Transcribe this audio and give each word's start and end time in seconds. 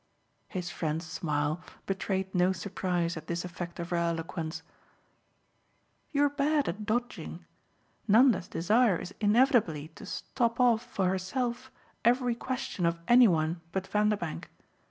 His 0.47 0.71
friend's 0.71 1.05
smile 1.05 1.61
betrayed 1.85 2.33
no 2.33 2.53
surprise 2.53 3.15
at 3.17 3.27
this 3.27 3.45
effect 3.45 3.79
of 3.79 3.91
her 3.91 3.97
eloquence. 3.97 4.63
"You're 6.11 6.31
bad 6.31 6.67
at 6.67 6.87
dodging. 6.87 7.45
Nanda's 8.07 8.47
desire 8.47 8.97
is 8.97 9.13
inevitably 9.21 9.89
to 9.89 10.07
stop 10.07 10.59
off 10.59 10.81
for 10.83 11.07
herself 11.07 11.69
every 12.03 12.33
question 12.33 12.87
of 12.87 12.97
any 13.07 13.27
one 13.27 13.61
but 13.71 13.85
Vanderbank. 13.85 14.49